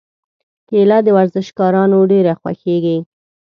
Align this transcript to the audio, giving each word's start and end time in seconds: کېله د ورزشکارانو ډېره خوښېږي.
کېله 0.69 0.97
د 1.03 1.07
ورزشکارانو 1.17 1.97
ډېره 2.11 2.33
خوښېږي. 2.39 2.97